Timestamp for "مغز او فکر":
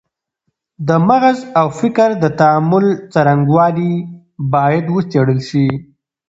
1.07-2.09